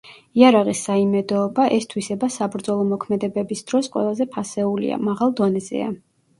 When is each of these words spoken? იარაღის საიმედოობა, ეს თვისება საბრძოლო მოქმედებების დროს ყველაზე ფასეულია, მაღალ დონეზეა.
იარაღის 0.41 0.79
საიმედოობა, 0.87 1.65
ეს 1.75 1.85
თვისება 1.91 2.31
საბრძოლო 2.37 2.89
მოქმედებების 2.95 3.63
დროს 3.71 3.93
ყველაზე 3.99 4.31
ფასეულია, 4.35 5.01
მაღალ 5.07 5.41
დონეზეა. 5.45 5.97